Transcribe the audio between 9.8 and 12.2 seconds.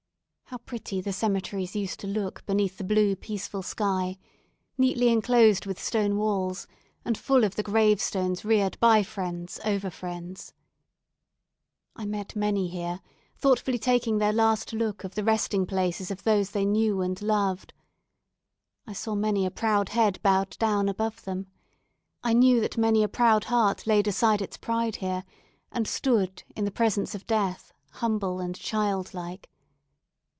friends. I